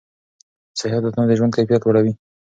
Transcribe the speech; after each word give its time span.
صحي 0.79 0.95
عادتونه 0.95 1.25
د 1.27 1.31
ژوند 1.39 1.55
کیفیت 1.57 1.81
لوړوي. 1.83 2.13